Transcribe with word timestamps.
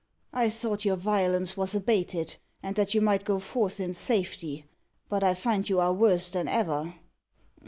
"I 0.33 0.49
thought 0.49 0.83
your 0.83 0.95
violence 0.95 1.55
was 1.55 1.75
abated, 1.75 2.37
and 2.63 2.75
that 2.75 2.95
you 2.95 3.01
might 3.01 3.23
go 3.23 3.37
forth 3.37 3.79
in 3.79 3.93
safety. 3.93 4.65
But 5.09 5.23
I 5.23 5.35
find 5.35 5.69
you 5.69 5.79
are 5.79 5.93
worse 5.93 6.31
than 6.31 6.47
ever." 6.47 6.95